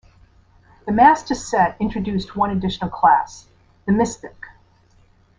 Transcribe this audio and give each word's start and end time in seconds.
The 0.87 0.91
"Master 0.91 1.35
Set" 1.35 1.77
introduced 1.79 2.35
one 2.35 2.49
additional 2.49 2.89
class: 2.89 3.47
the 3.85 3.91
Mystic. 3.91 4.35